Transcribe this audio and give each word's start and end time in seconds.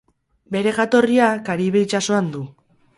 Bere 0.55 0.73
jatorria 0.79 1.29
Karibe 1.51 1.87
itsasoan 1.89 2.37
du. 2.39 2.47